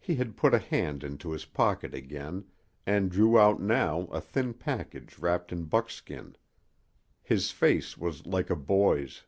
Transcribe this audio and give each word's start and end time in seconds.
He 0.00 0.16
had 0.16 0.36
put 0.36 0.52
a 0.52 0.58
hand 0.58 1.04
into 1.04 1.30
his 1.30 1.44
pocket 1.44 1.94
again, 1.94 2.46
and 2.84 3.08
drew 3.08 3.38
out 3.38 3.62
now 3.62 4.06
a 4.08 4.20
thin 4.20 4.52
package 4.52 5.16
wrapped 5.16 5.52
in 5.52 5.62
buckskin. 5.66 6.34
His 7.22 7.52
face 7.52 7.96
was 7.96 8.26
like 8.26 8.50
a 8.50 8.56
boy's. 8.56 9.22